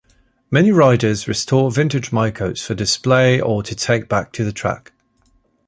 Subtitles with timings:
[0.49, 4.93] Many riders restore vintage Maicos for display or to take back to the track.